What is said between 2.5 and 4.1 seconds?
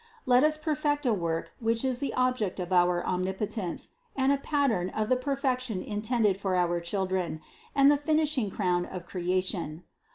of our Omnipotence